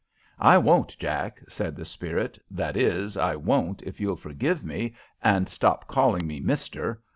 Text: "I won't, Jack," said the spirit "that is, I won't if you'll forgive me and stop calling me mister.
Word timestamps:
"I 0.39 0.57
won't, 0.57 0.97
Jack," 0.97 1.43
said 1.47 1.75
the 1.75 1.85
spirit 1.85 2.39
"that 2.49 2.75
is, 2.75 3.17
I 3.17 3.35
won't 3.35 3.83
if 3.83 3.99
you'll 4.01 4.15
forgive 4.15 4.63
me 4.63 4.95
and 5.21 5.47
stop 5.47 5.87
calling 5.87 6.25
me 6.25 6.39
mister. 6.39 7.03